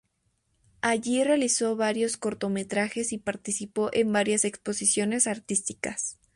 Allí 0.81 1.23
realizó 1.23 1.75
varios 1.75 2.17
cortometrajes 2.17 3.13
y 3.13 3.19
participó 3.19 3.91
en 3.93 4.11
varias 4.11 4.45
exposiciones 4.45 5.27
artísticas. 5.27 6.17